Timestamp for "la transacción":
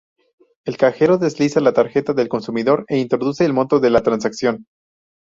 3.91-4.65